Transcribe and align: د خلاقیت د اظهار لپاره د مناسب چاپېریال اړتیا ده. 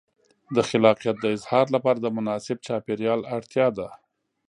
د 0.55 0.57
خلاقیت 0.69 1.15
د 1.21 1.25
اظهار 1.37 1.65
لپاره 1.75 1.99
د 2.01 2.07
مناسب 2.17 2.57
چاپېریال 2.67 3.21
اړتیا 3.35 3.67
ده. 3.77 3.87